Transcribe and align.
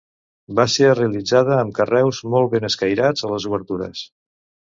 Va 0.59 0.63
ser 0.75 0.87
realitzada 0.93 1.59
amb 1.65 1.75
carreus 1.81 2.21
molt 2.35 2.51
ben 2.55 2.67
escairats 2.71 3.27
a 3.27 3.31
les 3.35 3.49
obertures. 3.51 4.05